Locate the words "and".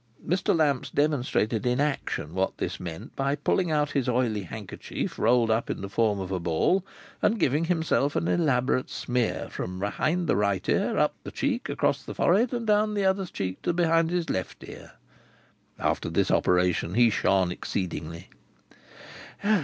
7.21-7.39, 12.51-12.65